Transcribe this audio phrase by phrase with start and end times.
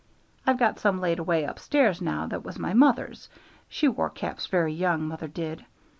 [0.47, 3.29] I've got some laid away up stairs now that was my mother's
[3.69, 5.63] she wore caps very young, mother did.